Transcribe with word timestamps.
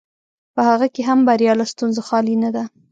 په 0.53 0.61
هغه 0.69 0.87
کې 0.93 1.01
هم 1.09 1.19
بریا 1.27 1.53
له 1.59 1.65
ستونزو 1.73 2.01
خالي 2.07 2.35
نه 2.43 2.49
ده. 2.55 2.63